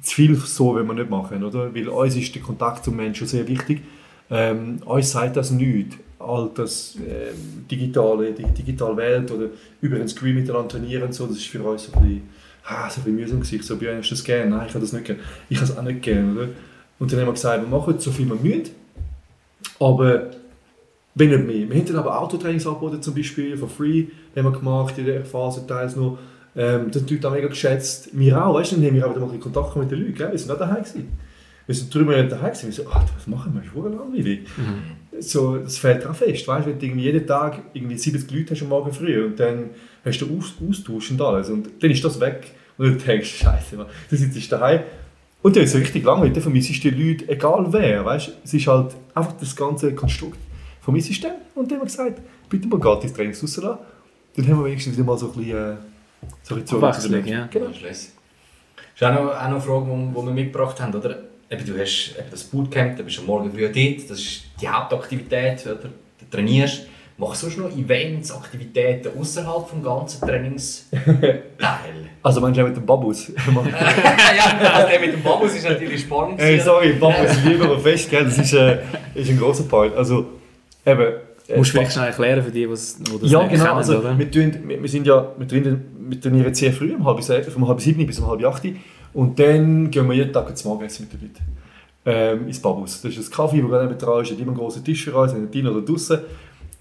[0.00, 1.74] zu viel so will wir nicht machen, oder?
[1.74, 3.82] Weil uns ist der Kontakt zum Menschen sehr wichtig.
[4.30, 5.96] Ähm, uns sagt das nichts.
[6.18, 9.48] All das ähm, digitale, die digitale Welt oder
[9.80, 12.22] über ein Screen miteinander trainieren, so, das ist für uns so ein bisschen,
[12.66, 13.62] ah, so bisschen mühsam gewesen.
[13.62, 14.50] So, Björn, hast du das gerne?
[14.50, 15.20] Nein, ich habe das nicht gerne.
[15.48, 16.48] Ich habe es auch nicht gerne, oder?
[16.98, 18.70] Und dann haben wir gesagt, wir machen so viel wir müssen,
[19.80, 20.30] aber
[21.14, 21.70] wenn nicht mehr.
[21.70, 24.06] Wir haben dann aber Autotrainings angeboten, zum Beispiel, for free,
[24.36, 26.18] haben wir gemacht, in der Phase teils noch.
[26.56, 28.10] Ähm, das hat die Leute auch mega geschätzt.
[28.12, 30.30] Wir auch, weißt du, dann haben wir aber mal Kontakt mit den Leuten, gell?
[30.30, 31.08] wir sind auch daheim gewesen.
[31.66, 34.40] Wir sind drei Monate daheim gewesen, wir so, ah, was machen wir, das ist langweilig.
[35.20, 38.62] So, das fällt auch fest, weißt wenn du irgendwie jeden Tag irgendwie 70 Leute hast
[38.62, 39.70] am Morgen früh und dann
[40.04, 43.76] hast du Aus Austausch und alles und dann ist das weg und du denkst, scheiße,
[44.10, 44.80] du sitzt daheim
[45.42, 48.54] und dann ist es richtig langweilig, dann vermisst du die Leute, egal wer, weißt es
[48.54, 50.38] ist halt einfach das ganze Konstrukt
[50.80, 53.78] vermisst du dann und dann haben wir gesagt, bitte mal gratis Trainings rauslassen,
[54.36, 55.76] dann haben wir wenigstens wieder mal so ein bisschen, äh,
[56.42, 57.46] so ein bisschen Abwechslung, ja.
[57.46, 57.66] Genau.
[57.66, 58.10] Das ist lässig.
[58.98, 60.94] Das ist auch noch, auch noch eine Frage, die wir mitgebracht haben.
[60.94, 61.18] Oder?
[61.54, 64.68] Eben, du hast eben das Bootcamp, du bist am Morgen früh dort, das ist die
[64.68, 65.76] Hauptaktivität, oder?
[65.76, 66.86] du trainierst.
[67.16, 71.42] Machst du sonst noch Events, Aktivitäten außerhalb des ganzen Trainingsteil?
[72.22, 73.28] Also meinst du auch mit dem Babus?
[73.36, 76.40] ja, also der mit dem Babus ist natürlich spannend.
[76.40, 78.24] Ey, sorry, Babus liebe aber fest, gell?
[78.24, 78.78] das ist, äh,
[79.14, 79.94] ist ein großer Part.
[79.94, 80.26] Also,
[80.86, 81.02] eben,
[81.48, 83.64] äh, Musst du vielleicht schnell erklären für die, die das ja, nicht genau.
[83.64, 84.18] kennen, Also, oder?
[84.18, 87.42] wir, tun, wir, wir sind ja, wir trainieren, wir trainieren sehr früh, um halb, se-
[87.44, 88.62] von halb sieben bis um halb acht.
[89.14, 91.44] Und dann gehen wir jeden Tag zum Morgenessen mit den Leuten.
[92.06, 93.00] Ähm, ins Babus.
[93.00, 95.32] Das ist ein Kaffee, wo gerade dran ist, hat immer einen großen Tisch für uns,
[95.32, 96.18] drin oder draußen.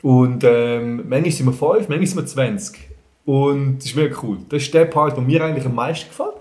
[0.01, 2.89] Und ähm, manchmal sind wir fünf, manchmal sind wir 20.
[3.25, 4.39] Und das ist mega cool.
[4.49, 6.33] Das ist der Part, der mir eigentlich am meisten gefällt,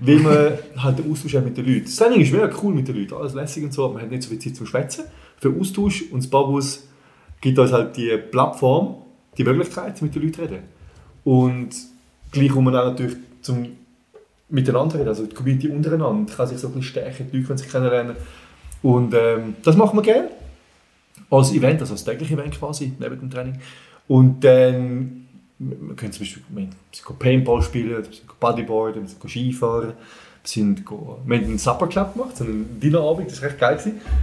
[0.00, 1.84] weil man halt den Austausch hat mit den Leuten.
[1.84, 4.10] Das Training ist mega cool mit den Leuten, alles lässig und so, aber man hat
[4.10, 5.04] nicht so viel Zeit zum Schwätzen.
[5.38, 6.88] Für Austausch und das Babus
[7.40, 8.96] gibt uns halt die Plattform,
[9.38, 10.62] die Möglichkeit, mit den Leuten zu reden.
[11.22, 11.70] Und
[12.32, 13.68] gleich kommt man auch natürlich zum
[14.54, 17.58] Miteinander reden, also die Community untereinander kann sich so ein bisschen stärken, die Leute können
[17.58, 18.16] sich kennenlernen.
[18.82, 20.30] Und ähm, das machen wir gerne.
[21.30, 23.58] Als Event, also als tägliches Event quasi, neben dem Training.
[24.06, 25.26] Und dann,
[25.58, 29.94] wir können zum Beispiel wir Paintball spielen, wir go Bodyboarden, wir go Skifahren, wir,
[30.44, 33.78] sind wir haben einen Supper Club gemacht, so einen Dinnerabend, das war recht geil.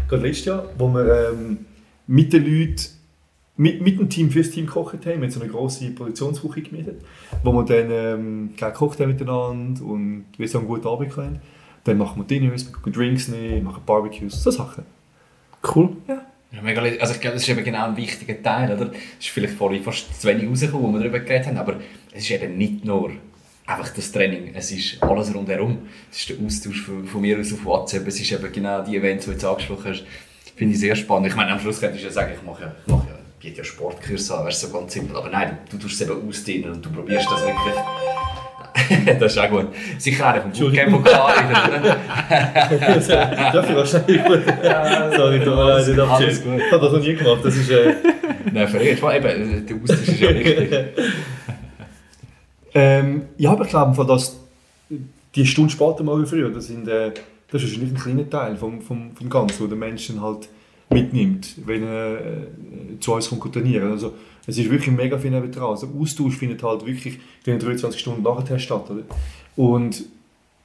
[0.07, 1.65] Gerade letztes Jahr, wo wir ähm,
[2.07, 2.85] mit den Leuten,
[3.61, 7.01] mit, mit dem Team fürs Team gekocht haben, wir haben so eine grosse Produktionsküche gemietet,
[7.43, 11.39] wo wir dann ähm, gekocht haben miteinander und wir so einen guten Abend hatten.
[11.83, 14.83] Dann machen wir Dinners, wir gehen Drinks nehmen, machen Barbecues, so Sachen.
[15.75, 15.89] Cool.
[16.07, 18.91] Ja, mega, le- also ich glaube, das ist eben genau ein wichtiger Teil, oder?
[19.19, 21.75] Es ist vielleicht vorhin fast zu wenig rausgekommen, wo wir darüber geredet haben, aber
[22.13, 23.11] es ist eben nicht nur
[23.67, 25.77] einfach das Training, es ist alles rundherum.
[26.11, 28.97] Es ist der Austausch von, von mir aus auf WhatsApp, es ist eben genau die
[28.97, 30.03] Events, die du jetzt angesprochen hast.
[30.55, 31.27] Finde ich sehr spannend.
[31.27, 33.10] Ich meine, am Schluss könntest du ja sagen, ich mache ja, ich mache ja,
[33.41, 35.17] biete ja Sportkurse an, du, so ganz simpel.
[35.17, 37.75] Aber nein, du, du tust es eben ausdehnen und du probierst das wirklich.
[39.19, 39.67] das ist auch gut.
[39.97, 41.97] Sicher einer vom Bootcamp klar wieder, oder?
[43.51, 44.43] Dafür wahrscheinlich gut.
[45.15, 45.87] Sorry, tut mir leid,
[46.19, 46.41] nicht.
[46.45, 47.41] Ich habe das noch nie gemacht.
[47.43, 47.95] Das ist, äh,
[48.53, 50.71] Nein, Fall, eben, der Austausch ist ja wichtig.
[52.73, 54.37] ähm, ja, aber ich glaube, dass
[55.35, 57.11] die Stunde später mal früher, das, sind, äh,
[57.51, 60.47] das ist wahrscheinlich ein kleiner Teil vom, vom, vom Ganzen, wo der Menschen halt
[60.91, 63.91] mitnimmt, wenn er äh, zu uns kommt trainieren.
[63.91, 64.13] Also,
[64.47, 65.71] es ist wirklich mega viel nebendran.
[65.71, 68.89] Also, Austausch findet halt wirklich in den 23 Stunden nachher statt.
[68.89, 69.03] Oder?
[69.55, 70.03] Und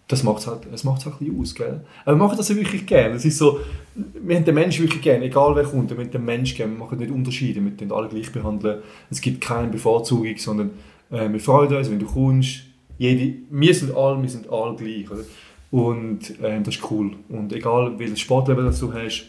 [0.09, 1.55] das macht es halt, es macht's halt ein bisschen aus.
[1.55, 1.81] Gell?
[2.05, 3.19] Aber wir machen das ja wirklich gerne.
[3.19, 3.61] So,
[3.95, 6.73] wir haben den Menschen wirklich gerne, egal wer kommt, wir haben den Menschen gerne.
[6.73, 8.83] Wir machen nicht Unterschiede, wir tun alle gleich behandeln.
[9.11, 10.71] Es gibt keine Bevorzugung, sondern
[11.11, 12.61] äh, wir freuen uns, wenn du kommst.
[12.99, 15.11] Jede, wir sind alle, wir sind alle gleich.
[15.11, 15.25] Oder?
[15.71, 17.13] Und ähm, das ist cool.
[17.29, 19.29] Und egal welches Sportlevel das du hast,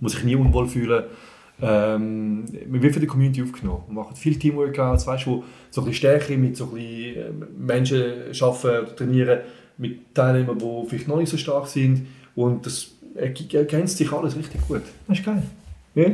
[0.00, 1.04] muss ich nie unwohl fühlen.
[1.62, 3.84] Ähm, man wird von der Community aufgenommen.
[3.88, 7.46] Man macht viele Teamworkouts, weißt, wo so ein bisschen Stärke mit so ein bisschen äh,
[7.58, 8.02] Menschen
[8.40, 9.40] arbeiten, trainieren,
[9.76, 12.06] mit Teilnehmern, die vielleicht noch nicht so stark sind.
[12.34, 14.82] Und das ergänzt sich alles richtig gut.
[15.06, 15.42] Das ist geil.
[15.94, 16.04] Ja?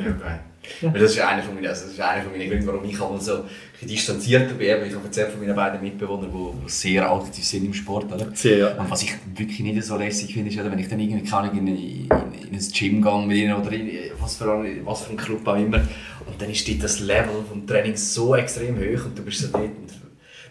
[0.81, 0.91] Ja.
[0.91, 3.21] Das ist einer von meinen, also das ist einer von meinen Gründen, warum ich auch
[3.21, 3.45] so
[3.81, 4.67] distanzierter bin.
[4.67, 8.13] Ich habe erzählt von meinen beiden Mitbewohnern, die sehr aktiv sind im Sport.
[8.13, 8.29] Oder?
[8.35, 8.75] Sehr, ja.
[8.75, 11.67] Und was ich wirklich nicht so lässig finde, ist, wenn ich dann irgendwie kann, in,
[11.67, 15.17] in, in ein Gym gehe mit ihnen oder in was für, ein, was für ein
[15.17, 15.79] Club auch immer.
[16.27, 19.71] Und dann ist das Level vom Training so extrem hoch und du bist so dort.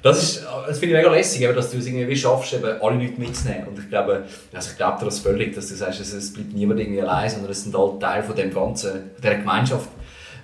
[0.02, 3.20] Das, ist, das finde ich mega lässig, dass du es irgendwie schaffst, eben alle Leute
[3.20, 3.70] mitzunehmen.
[3.70, 7.02] Und ich glaube, also ich glaube das völlig, dass du sagst, es bleibt niemand irgendwie
[7.02, 9.90] allein, sondern es sind alle Teil von dem Ganzen, von dieser Gemeinschaft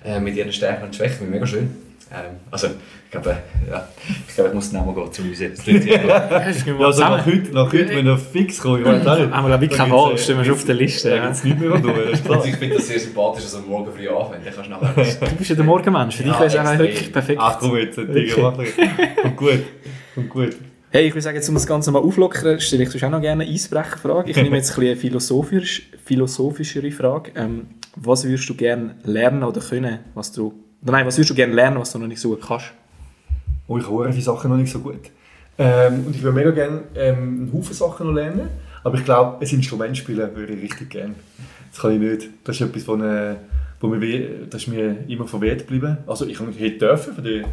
[0.04, 1.30] äh, mit ihren Stärken und Schwächen.
[1.30, 1.70] Mega schön.
[2.14, 3.38] Ähm, also, ich glaube,
[3.70, 3.88] ja,
[4.28, 5.66] ich, glaube, ich muss mal gehen zu uns jetzt.
[5.66, 9.32] ja, also nach heute, nach heute, wenn er fix kommt, ich weiß auch nicht.
[9.32, 11.10] Einmal wie kein Wahl, stehen wir schon auf der Liste.
[11.10, 12.30] Ja, jetzt nicht mehr durch.
[12.30, 14.46] Also ich finde das sehr sympathisch, dass er morgen früh anfängt.
[14.46, 15.28] Dann kannst du nachher...
[15.28, 17.40] Du bist ja der Morgenmensch, für dich wäre es auch wirklich perfekt.
[17.42, 19.62] Ach komm jetzt, Digga, mach Kommt gut,
[20.14, 20.56] kommt gut.
[20.94, 23.50] Hey, ich würde sagen, um das Ganze mal auflockern, stelle ich auch noch gerne eine
[23.50, 24.30] Eisbrecherfrage.
[24.30, 27.32] Ich nehme jetzt ein eine philosophisch, philosophischere Frage.
[27.34, 30.52] Ähm, was würdest du gerne lernen oder können, was du...
[30.82, 32.72] Nein, was würdest du gerne lernen, was du noch nicht so gut kannst?
[33.68, 35.00] Oh, ich höre viele Sachen noch nicht so gut.
[35.56, 38.50] Ähm, und ich würde mega gerne ähm, einen Haufen Sachen noch lernen.
[38.84, 41.14] Aber ich glaube, ein Instrument spielen würde ich richtig gerne.
[41.70, 42.28] Das kann ich nicht.
[42.44, 43.38] Das ist etwas, wo, eine,
[43.80, 45.96] wo mir, das ist mir immer verwehrt geblieben.
[46.06, 47.44] Also ich hätte dürfen, von der,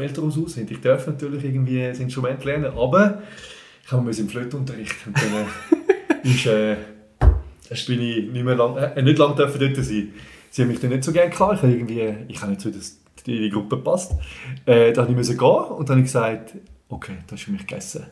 [0.00, 3.22] Elternhaus aus, hätte ich dürfen natürlich irgendwie ein Instrument lernen, aber
[3.84, 5.46] ich habe im Flötunterricht und dann
[6.24, 6.76] äh, ist, äh,
[7.86, 10.12] bin ich nicht mehr lang, äh, nicht lange dort sein.
[10.50, 11.54] Sie haben mich dann nicht so gerne gehabt.
[11.54, 14.12] Ich habe irgendwie, ich habe nicht so das in die Gruppe passt.
[14.66, 16.54] Äh, da musste ich gehen und dann habe ich gesagt,
[16.88, 18.06] okay, das ist für mich gegessen.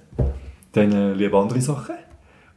[0.73, 1.97] Dann äh, lieber andere Sachen.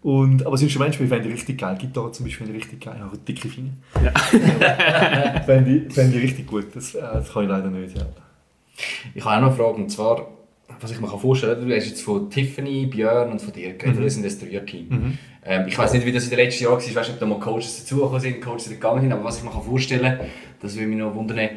[0.02, 1.78] Und, aber das Instrument spielen fände ich richtig geil.
[1.80, 2.96] Gitarre zum Beispiel fände ich richtig geil.
[2.98, 3.72] Ich habe dicke Finger.
[4.04, 5.40] Ja.
[5.46, 6.68] fände, ich, fände ich richtig gut.
[6.76, 7.98] Das, äh, das kann ich leider nicht.
[7.98, 8.06] Ja.
[9.14, 10.28] Ich habe auch noch eine Frage, und zwar,
[10.80, 14.00] was ich mir vorstellen kann, du hast jetzt von Tiffany, Björn und von dir geredet,
[14.00, 14.04] mhm.
[14.04, 14.88] das sind das Dreierteam.
[14.90, 15.18] Mhm.
[15.46, 17.40] Ähm, ich weiß nicht, wie das in den letzten Jahren war, weißt, ob da mal
[17.40, 20.28] Coaches dazugekommen sind, Coaches gegangen sind, aber was ich mir vorstellen kann,
[20.62, 21.50] das würde mich noch wundern,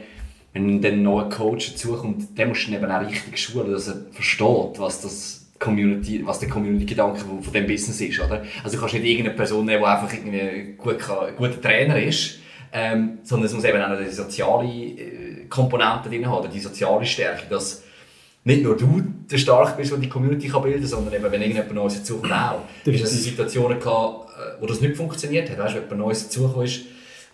[0.52, 4.06] wenn dann noch ein Coach dazukommt, der muss dann eben auch richtig schulen, dass er
[4.10, 8.42] versteht, was das Community, was der Community-Gedanke von, dem Business ist, oder?
[8.62, 12.02] Also du kannst nicht irgendeine Person nehmen, die einfach irgendwie gut kann, ein guter Trainer
[12.02, 12.38] ist,
[12.72, 17.46] ähm, sondern es muss eben auch die soziale äh, Komponente drin haben, die soziale Stärke,
[17.48, 17.82] dass
[18.44, 21.40] nicht nur du der stark bist, der die Community kann bilden kann, sondern eben, wenn
[21.40, 22.62] irgendjemand Neues dazukommt, auch.
[22.84, 26.66] Du hast Situationen gehabt, äh, wo das nicht funktioniert hat, weißt, wenn jemand Neues dazugekommen
[26.66, 26.84] ist,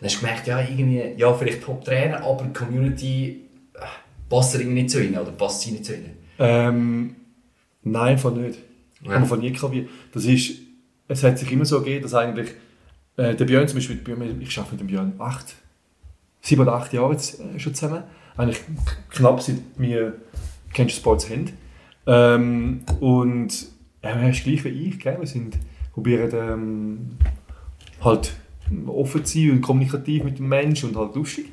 [0.01, 3.43] dann hast du gemerkt, ja, irgendwie, ja, vielleicht Top-Trainer, aber die Community
[3.75, 3.81] äh,
[4.29, 6.17] passt irgendwie nicht zu ihnen oder passt sie nicht zu ihnen?
[6.39, 7.17] Ähm,
[7.83, 8.59] nein, von nicht.
[9.03, 9.13] Ja.
[9.13, 9.75] Haben wir von nie gehabt.
[10.15, 10.53] Das ist,
[11.09, 12.51] es hat sich immer so gegeben, dass eigentlich
[13.17, 14.01] äh, der Björn zum Beispiel,
[14.41, 15.57] ich arbeite mit dem Björn acht,
[16.43, 18.03] sieben oder acht Jahre jetzt, äh, schon zusammen.
[18.37, 18.61] Eigentlich
[19.11, 20.15] knapp seit wir
[20.75, 21.51] Kennst Sports haben.
[22.07, 23.53] Ähm, und
[24.03, 25.17] ja, er ist gleich wie ich, gell?
[25.19, 25.57] wir sind,
[25.93, 27.11] probieren ähm,
[28.03, 28.35] halt
[28.87, 31.47] offen zu sein und kommunikativ mit dem Menschen und halt lustig.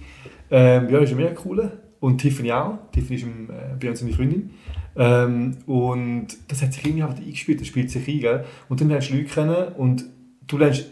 [0.49, 2.79] Ähm, Björn ist mega cool und Tiffany auch.
[2.91, 4.51] Tiffany ist ein, äh, Björn seine Freundin.
[4.95, 8.19] Ähm, und das hat sich irgendwie einfach eingespielt, das spielt sich ein.
[8.19, 8.45] Gell?
[8.69, 10.05] Und dann lernst du Leute kennen und
[10.47, 10.85] du lernst,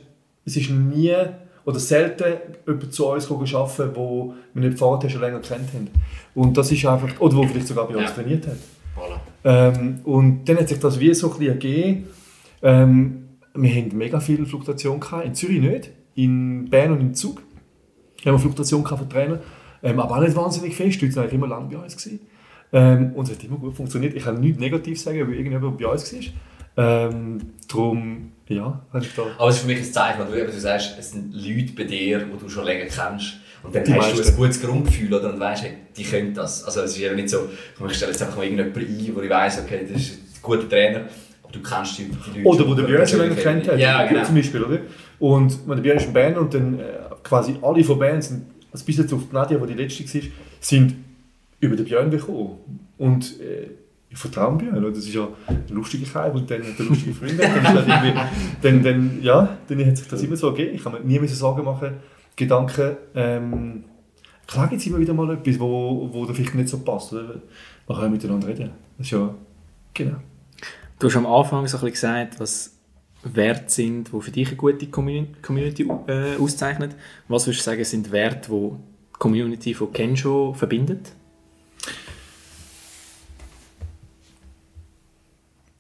[0.46, 1.16] es ist nie
[1.68, 2.24] oder selten
[2.66, 5.90] jemand zu uns arbeiten, wo wir nicht vorher schon länger kennt haben.
[6.34, 8.12] Und das ist einfach, oder wo vielleicht sogar bei uns ja.
[8.12, 8.56] trainiert hat.
[8.96, 9.20] Voilà.
[9.44, 12.08] Ähm, und dann hat sich das wie so ein bisschen ergeben.
[12.62, 15.26] Ähm, wir hatten mega viel Fluktuation gehabt.
[15.26, 17.42] In Zürich nicht, in Bern und in Zug
[18.26, 19.40] haben wir Fluktuation gehabt von Trainern.
[19.84, 21.98] Ähm, aber auch nicht wahnsinnig fest, die waren eigentlich immer lange bei uns.
[21.98, 22.22] Gewesen.
[22.72, 24.16] Ähm, und es hat immer gut funktioniert.
[24.16, 26.22] Ich kann nichts negativ sagen, weil irgendjemand bei uns war.
[26.78, 29.24] Ähm, darum, ja, habe ich da...
[29.38, 31.84] Aber es ist für mich ein Zeichen, weil du, du sagst, es sind Leute bei
[31.84, 33.34] dir, die du schon länger kennst.
[33.64, 34.24] Und dann die hast meisten.
[34.24, 35.34] du ein gutes Grundgefühl oder?
[35.34, 36.64] und weißt, hey, die können das.
[36.64, 37.50] Also es ist eben nicht so,
[37.88, 40.70] ich stelle jetzt einfach mal irgendjemanden ein, wo ich weiss, okay, das ist ein guter
[40.70, 41.02] Trainer,
[41.44, 42.48] aber du kennst die, die Leute.
[42.48, 43.80] Oder wo der Björn schon länger kennt hat.
[43.80, 44.24] Ja, genau.
[44.24, 44.80] Zum Beispiel, oder?
[45.20, 46.84] Und der Björn ist in Bern und dann äh,
[47.24, 50.22] quasi alle von Bern sind, also bis jetzt auf Nadia, die die letzte war,
[50.60, 50.96] sind
[51.60, 52.84] über den Björn gekommen.
[52.98, 53.70] Und äh,
[54.10, 54.90] ich vertraue Björn, oder?
[54.90, 57.40] das ist ja ein lustiger Kerl und dann der lustige Freund.
[57.40, 58.16] dann,
[58.62, 60.76] dann, dann, ja, dann hat sich das immer so gegeben.
[60.76, 61.96] Ich kann mir nie Sorgen machen,
[62.36, 63.84] Gedanken, ähm,
[64.46, 67.14] klar gibt es immer wieder mal etwas, wo, wo vielleicht nicht so passt.
[67.14, 67.42] Oder?
[67.88, 68.72] Man kann ja miteinander reden.
[68.98, 69.34] Das ist ja,
[69.94, 70.18] genau.
[71.00, 72.78] Du hast am Anfang so ein bisschen gesagt, was
[73.24, 76.96] Werte sind, die für dich eine gute Community äh, auszeichnet.
[77.28, 81.14] Was würdest du sagen, sind Werte, die die Community von Kensho verbindet?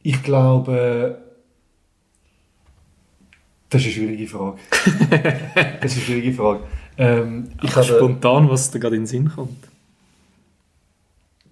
[0.07, 1.17] Ich glaube,
[3.69, 4.57] das ist eine schwierige Frage.
[5.81, 6.61] das ist eine schwierige Frage.
[6.97, 9.67] Ähm, ich habe spontan, was dir gerade in den Sinn kommt.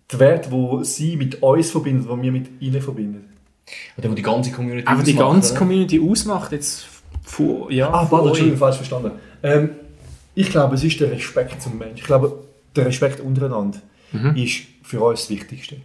[0.09, 3.25] den Wert, wo sie mit uns verbindet, wo wir mit ihnen verbinden.
[3.97, 5.59] Oder wo die ganze Community Einfach die ganze oder?
[5.59, 6.85] Community ausmacht, jetzt
[7.23, 8.27] von, ja, Ah, euch.
[8.27, 9.11] Entschuldigung, falsch verstanden.
[9.43, 9.71] Ähm,
[10.33, 11.97] ich glaube, es ist der Respekt zum Menschen.
[11.97, 12.41] Ich glaube,
[12.73, 13.81] der Respekt untereinander
[14.33, 15.75] ist für uns das Wichtigste.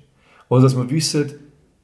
[0.48, 1.32] Oder dass wir wissen,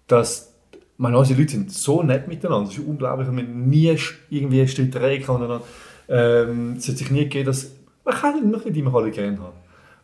[0.07, 0.53] dass
[0.99, 2.69] meine, unsere Leute sind so nett miteinander.
[2.69, 3.97] Es ist unglaublich, haben nie
[4.31, 5.41] irgendwie Streiterei gehabt.
[5.41, 5.65] untereinander.
[6.09, 7.73] Ähm, es hat sich nie gegeben, dass
[8.05, 9.57] man kann nicht, man kann nicht immer alle gerne haben.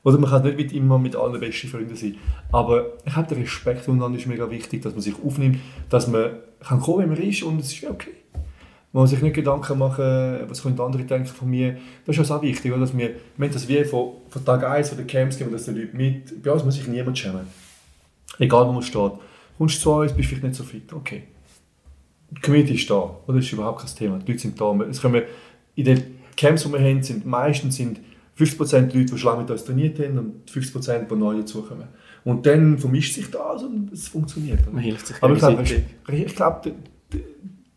[0.04, 2.16] Oder man kann nicht mit, immer mit allen besten Freunden sein.
[2.50, 6.30] Aber ich habe den Respekt untereinander ist mega wichtig, dass man sich aufnimmt, dass man
[6.60, 8.10] kann kommen, wie man ist und es ist okay.
[8.92, 11.78] Man muss sich nicht Gedanken machen, was können andere denken von mir.
[12.04, 15.06] Das ist auch wichtig, dass wir, wir das wie von, von Tag 1 von den
[15.06, 17.46] Camps geben, dass die Leute mit, bei uns muss sich niemand schämen.
[18.38, 19.12] Egal wo man steht.
[19.62, 21.22] Kommst du zu uns, bist vielleicht nicht so fit, okay.
[22.32, 23.36] Die Community ist da, oder?
[23.36, 24.18] das ist überhaupt kein Thema.
[24.18, 24.74] Die Leute sind da.
[24.90, 25.22] Es kommen,
[25.76, 26.02] in den
[26.36, 28.00] Camps, die wir haben, sind meistens sind
[28.36, 31.86] 50% Leute, die schon lange mit uns trainiert haben und 50% die neu dazukommen.
[32.24, 34.60] Und dann vermischt sich das und es funktioniert.
[34.72, 37.20] Man hilft sich Aber ich glaube, ich glaube der,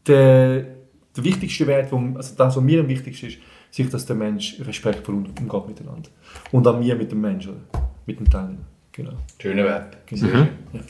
[0.07, 0.65] der,
[1.15, 3.37] der wichtigste Wert, also das, was mir am wichtigsten ist,
[3.77, 6.09] ist, dass der Mensch respektvoll um- umgeht miteinander.
[6.51, 7.91] Und an mir mit dem Menschen, oder?
[8.07, 8.65] mit dem Teilnehmer.
[8.91, 9.13] Genau.
[9.39, 9.97] Schöner Wert.
[10.09, 10.31] Sehr Mhm.
[10.71, 10.81] schön.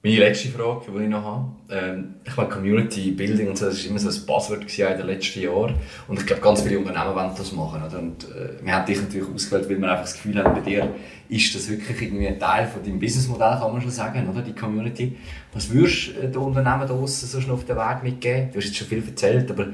[0.00, 1.48] Meine letzte Frage, die ich noch habe.
[1.70, 5.06] Ähm, ich meine, Community Building und so, das war immer so ein gewesen in den
[5.08, 5.74] letzten Jahren.
[6.06, 7.82] Und ich glaube, ganz viele Unternehmen wollen das machen.
[7.82, 7.98] Oder?
[7.98, 10.94] Und äh, wir haben dich natürlich ausgewählt, weil wir einfach das Gefühl haben, bei dir
[11.28, 14.40] ist das wirklich irgendwie ein Teil von deinem Businessmodell, kann man schon sagen, oder?
[14.40, 15.16] die Community.
[15.52, 18.52] Was würdest du äh, den Unternehmen da draussen so schnell auf den Weg mitgeben?
[18.52, 19.66] Du hast jetzt schon viel erzählt, aber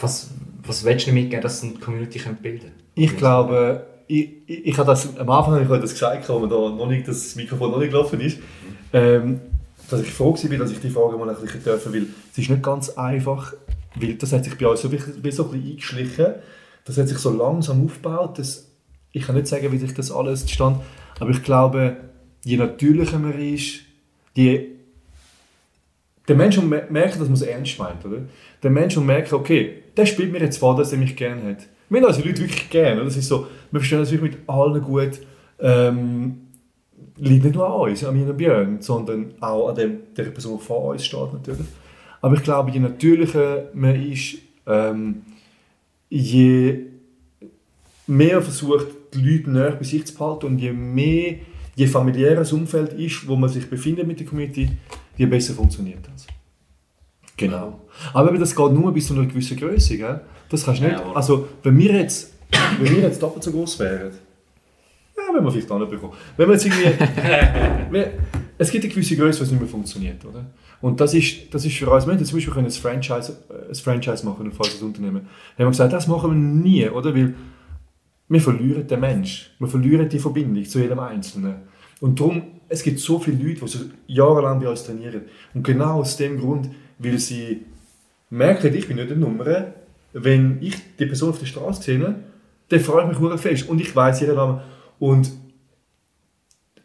[0.00, 0.30] was,
[0.64, 2.66] was willst du mitgeben, dass eine Community bilden könnte?
[2.94, 7.34] Ich glaube, ich, ich, ich habe das, am Anfang habe ich das gesagt, als das
[7.36, 8.38] Mikrofon noch nicht gelaufen ist,
[8.92, 9.40] ähm,
[9.88, 12.50] dass ich froh war, dass ich die Frage mal ein bisschen dürfen, weil es ist
[12.50, 13.54] nicht ganz einfach,
[13.96, 16.26] weil das hat sich bei uns so, wie, so ein bisschen eingeschlichen,
[16.84, 18.68] das hat sich so langsam aufgebaut, dass,
[19.12, 20.80] ich kann nicht sagen, wie sich das alles stand,
[21.18, 21.96] aber ich glaube,
[22.44, 23.80] je natürlicher man ist,
[24.34, 24.66] je
[26.28, 28.18] der Mensch muss mer- merken, dass man es ernst meint, oder?
[28.62, 31.66] Der Mensch merken, okay, der spielt mir jetzt vor, dass er mich gerne hat.
[31.88, 33.02] Wir haben also Leute wirklich gerne?
[33.02, 35.18] Das ist so, wir verstehen das wirklich mit allen gut.
[35.58, 36.42] Ähm,
[37.16, 40.58] liegt nicht nur an uns, an mir und Björn, sondern auch an dem, der Person,
[40.58, 41.66] die vor uns steht natürlich.
[42.20, 45.22] Aber ich glaube, je natürlicher man ist, ähm,
[46.08, 46.86] je
[48.06, 51.36] mehr versucht, die Leute näher bei sich zu behalten und je mehr,
[51.76, 54.68] je familiärer das Umfeld ist, wo man sich befindet mit der Community,
[55.16, 56.26] je besser funktioniert das.
[57.36, 57.80] Genau.
[58.12, 60.20] Aber das geht nur bis zu einer gewissen Größe, gell?
[60.50, 60.98] Das kannst du nicht.
[60.98, 61.16] Jawohl.
[61.16, 62.34] also, wenn wir jetzt,
[62.78, 64.10] wenn wir jetzt doppelt so groß wären,
[65.30, 66.12] ja, wenn wir vielleicht auch nicht bekommen.
[66.36, 66.86] Wenn wir jetzt irgendwie,
[68.58, 70.46] es gibt eine gewisse Größe, was nicht mehr funktioniert, oder?
[70.80, 73.74] Und das ist, das ist für uns, hätten zum Beispiel können ein Franchise, äh, ein
[73.74, 75.22] Franchise machen, ein falsches Unternehmen.
[75.56, 77.14] Da haben wir gesagt, das machen wir nie, oder?
[77.14, 77.34] Weil
[78.28, 81.56] wir verlieren den Mensch, wir verlieren die Verbindung zu jedem Einzelnen.
[82.00, 85.22] Und darum, es gibt so viele Leute, die so jahrelang bei uns trainieren.
[85.52, 87.66] Und genau aus dem Grund, weil sie
[88.30, 89.72] merken, ich bin nicht eine Nummer,
[90.12, 92.14] wenn ich die Person auf der Straße sehe,
[92.68, 93.68] dann freue ich mich fest.
[93.68, 94.60] Und ich weiß ihren Namen.
[95.00, 95.32] Und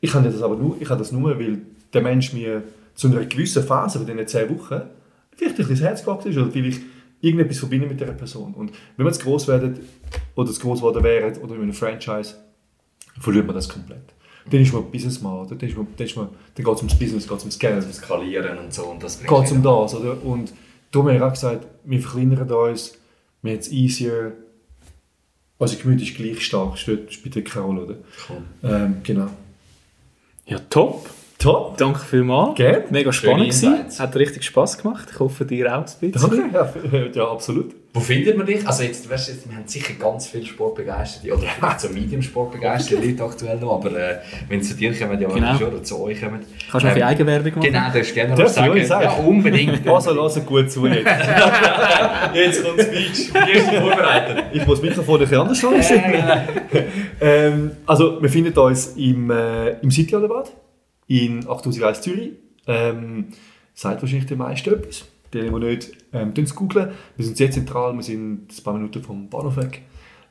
[0.01, 1.61] ich habe das aber nur, ich habe das nur, weil
[1.93, 2.63] der Mensch mir
[2.95, 4.81] zu einer gewissen Phase von diesen zehn Wochen
[5.35, 6.81] vielleicht ein bisschen ins Herz gewachsen ist oder vielleicht
[7.21, 8.53] irgendetwas verbindet mit dieser Person.
[8.53, 9.79] Und wenn wir zu groß werden
[10.35, 12.35] oder zu groß geworden wären oder in einem Franchise,
[13.19, 14.13] verliert man das komplett.
[14.49, 15.47] Dann ist man Businessman?
[15.47, 17.93] Dann, ist man, dann, ist man, dann geht es ums Business, geht es ums Geld,
[17.93, 18.85] Skalieren und so.
[18.85, 19.95] Und das geht es um das.
[19.95, 20.23] Oder?
[20.23, 20.53] Und
[20.91, 22.97] darum haben wir auch gesagt, wir verkleinern uns,
[23.41, 24.33] wir haben es easier,
[25.57, 27.81] unsere Community ist gleich stark, spielt, spielt keine Rolle.
[27.83, 27.95] Oder?
[28.63, 29.27] Ähm, genau.
[30.45, 31.09] Ja, top.
[31.37, 31.77] Top!
[31.77, 32.55] Danke vielmals.
[32.55, 32.85] Gerne.
[32.89, 33.99] Mega spannend gewesen.
[33.99, 35.09] Hat richtig Spass gemacht.
[35.11, 36.11] Ich hoffe, dir auch ein bisschen.
[36.11, 36.49] Danke,
[36.93, 37.75] ja, ja, absolut.
[37.95, 38.67] Wo findet man dich?
[38.67, 43.23] Also jetzt, weißt jetzt, wir haben sicher ganz viele Sportbegeisterte oder vielleicht so Medium-Sportbegeisterte Leute
[43.23, 44.17] aktuell noch, aber äh,
[44.49, 45.57] wenn sie zu dir kommen, ja Genau.
[45.57, 46.41] schon, oder zu euch kommen.
[46.69, 47.61] Kannst du noch Ähm, viel Eigenwerbung machen?
[47.61, 49.03] Genau, darfst du gerne noch was ich, sagen.
[49.05, 49.87] ja, unbedingt.
[49.95, 51.07] Also, lass gut zu jetzt.
[52.33, 53.31] jetzt kommt Speech.
[53.31, 54.43] Die erste vorbereitet.
[54.51, 55.91] Ich muss das Mikrofon ein bisschen anders
[57.21, 60.51] ähm, also, wir finden uns im, äh, im City-Bad
[61.07, 62.31] in 8001 Zürich.
[62.67, 63.27] Ähm,
[63.73, 65.05] sagt wahrscheinlich der meiste etwas.
[65.35, 66.91] Die, die nicht, ähm, googlen.
[67.17, 69.81] Wir sind sehr zentral, wir sind ein paar Minuten vom Bahnhof weg.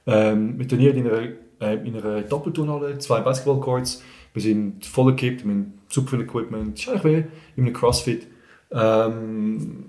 [0.07, 1.29] Ähm, wir trainieren in einer,
[1.61, 4.03] äh, in einer Doppelturnhalle, zwei Basketballcourts.
[4.33, 6.79] Wir sind voll equipped, wir haben super viel Equipment.
[6.79, 7.25] Ist eigentlich wie
[7.61, 8.27] in einem Crossfit.
[8.73, 9.85] Ähm,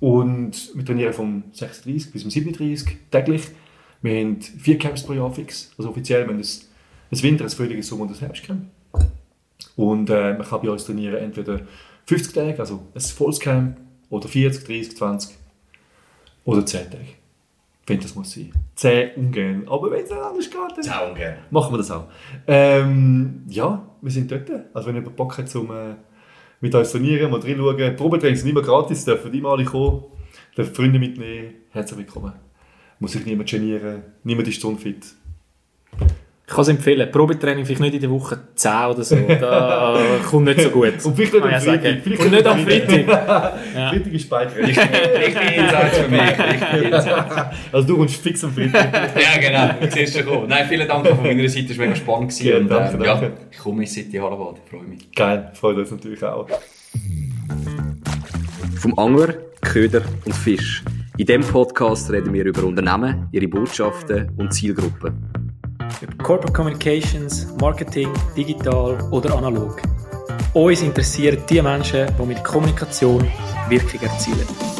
[0.00, 3.48] und wir trainieren vom 36 bis zum 37 täglich.
[4.02, 5.72] Wir haben vier Camps pro Jahr fix.
[5.78, 6.68] Also offiziell, wir haben das,
[7.10, 8.66] das Winter, das Frühling, das Sommer und das Herbstcamp.
[9.76, 11.60] Und äh, man kann bei uns trainieren entweder
[12.06, 13.78] 50 Tage, also ein volles Camp,
[14.14, 15.36] oder 40, 30, 20
[16.44, 17.02] oder 10 Tage.
[17.02, 18.52] Ich finde, das muss sein.
[18.76, 19.64] Zehn ungern.
[19.68, 21.36] Aber wenn es nicht anders geht, dann ungern.
[21.50, 22.06] machen wir das auch.
[22.46, 24.50] Ähm, ja, wir sind dort.
[24.72, 25.94] Also wenn jemand Bock hat, um äh,
[26.60, 27.96] mit uns zu trainieren, mal reinschauen.
[27.96, 30.04] Probetrainings sind immer gratis, dürfen die mal kommen,
[30.56, 31.54] dürfen Freunde mitnehmen.
[31.70, 32.32] Herzlich willkommen.
[33.00, 35.04] Muss sich niemand genieren, niemand ist unfit.
[36.46, 37.10] Ich kann es empfehlen.
[37.10, 39.16] Probetraining vielleicht nicht in der Woche 10 oder so.
[39.40, 40.92] Da kommt nicht so gut.
[41.02, 41.80] Und vielleicht nicht am ich sagen.
[41.80, 42.02] Freitag.
[42.02, 43.54] Vielleicht Und nicht am Freitag.
[43.74, 43.90] Ja.
[43.90, 44.58] Freitag ist Beitrag.
[44.66, 47.02] Richtig Insights für mich.
[47.72, 48.92] Also du kommst fix am Freitag.
[49.16, 49.74] Ja, genau.
[49.80, 50.48] Du siehst schon kommen.
[50.48, 51.72] Nein, vielen Dank von meiner Seite.
[51.72, 52.40] Es war mega spannend.
[52.40, 52.62] Ja, gewesen.
[52.62, 53.24] und, danke, ähm, danke.
[53.26, 54.56] Ja, ich komme ins City Hallenbad.
[54.64, 55.12] Ich freue mich.
[55.12, 56.46] Geil, freut uns natürlich auch.
[58.76, 60.84] Vom Angler, Köder und Fisch.
[61.16, 65.43] In diesem Podcast reden wir über Unternehmen, ihre Botschaften und Zielgruppen.
[66.22, 69.80] Corporate Communications, Marketing, digital oder analog.
[70.52, 73.26] Uns interessieren die Menschen, die mit Kommunikation
[73.68, 74.73] Wirkung erzielen.